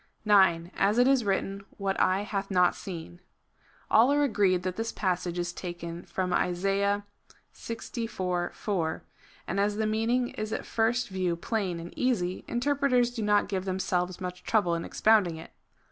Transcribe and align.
9. 0.25 0.71
^5 0.75 0.97
it 0.97 1.07
is 1.07 1.23
written, 1.23 1.63
"What 1.77 1.99
eye 2.01 2.21
hath 2.23 2.49
not 2.49 2.73
seen." 2.73 3.19
All 3.91 4.11
are 4.11 4.23
agreed 4.23 4.63
that 4.63 4.75
this 4.75 4.91
passage 4.91 5.37
is 5.37 5.53
taken 5.53 6.05
from 6.07 6.33
Isaiah 6.33 7.05
Ixiv. 7.53 8.09
4, 8.55 9.03
and 9.45 9.59
as 9.59 9.75
the 9.75 9.85
meaning 9.85 10.29
is 10.29 10.51
at 10.51 10.65
first 10.65 11.09
view 11.09 11.35
plain 11.35 11.79
and 11.79 11.93
easy, 11.95 12.43
interpreters 12.47 13.11
do 13.11 13.21
not 13.21 13.47
give 13.47 13.65
themselves 13.65 14.19
much 14.19 14.41
trouble 14.43 14.73
in 14.73 14.85
expounding 14.85 15.35
it. 15.35 15.51